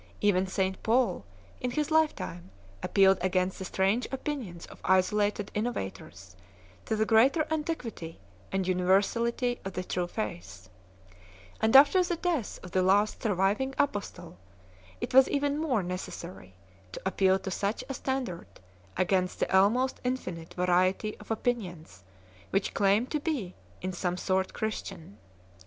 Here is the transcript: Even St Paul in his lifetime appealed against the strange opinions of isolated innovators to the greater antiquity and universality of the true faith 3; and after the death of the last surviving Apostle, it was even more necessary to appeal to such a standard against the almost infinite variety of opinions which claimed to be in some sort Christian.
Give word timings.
Even 0.19 0.47
St 0.47 0.81
Paul 0.81 1.23
in 1.59 1.69
his 1.69 1.91
lifetime 1.91 2.49
appealed 2.81 3.19
against 3.21 3.59
the 3.59 3.65
strange 3.65 4.07
opinions 4.11 4.65
of 4.65 4.81
isolated 4.83 5.51
innovators 5.53 6.35
to 6.85 6.95
the 6.95 7.05
greater 7.05 7.45
antiquity 7.51 8.19
and 8.51 8.67
universality 8.67 9.59
of 9.63 9.73
the 9.73 9.83
true 9.83 10.07
faith 10.07 10.69
3; 11.09 11.17
and 11.61 11.75
after 11.75 12.03
the 12.03 12.15
death 12.15 12.57
of 12.63 12.71
the 12.71 12.81
last 12.81 13.21
surviving 13.21 13.75
Apostle, 13.77 14.39
it 14.99 15.13
was 15.13 15.29
even 15.29 15.59
more 15.59 15.83
necessary 15.83 16.55
to 16.91 17.01
appeal 17.05 17.37
to 17.37 17.51
such 17.51 17.83
a 17.87 17.93
standard 17.93 18.47
against 18.97 19.39
the 19.39 19.55
almost 19.55 20.01
infinite 20.03 20.55
variety 20.55 21.15
of 21.19 21.29
opinions 21.29 22.03
which 22.49 22.73
claimed 22.73 23.11
to 23.11 23.19
be 23.19 23.53
in 23.83 23.93
some 23.93 24.17
sort 24.17 24.51
Christian. 24.51 25.19